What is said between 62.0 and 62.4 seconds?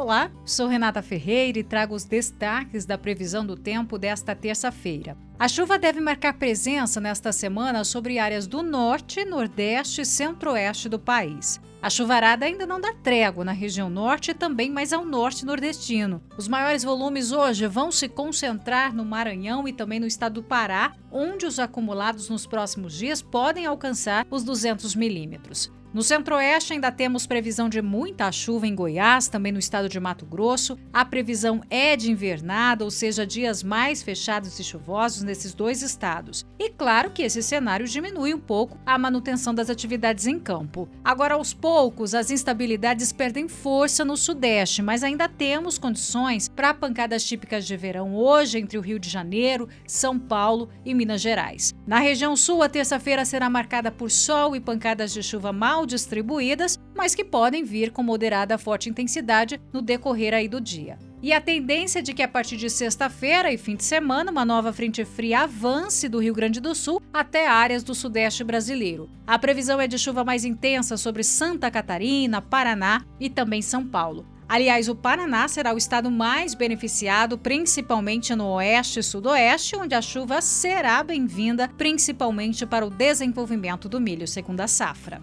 de que a